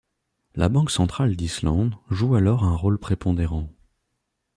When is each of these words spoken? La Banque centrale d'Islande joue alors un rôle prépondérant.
La 0.55 0.67
Banque 0.67 0.89
centrale 0.89 1.35
d'Islande 1.35 1.93
joue 2.09 2.33
alors 2.33 2.63
un 2.63 2.75
rôle 2.75 2.97
prépondérant. 2.97 3.69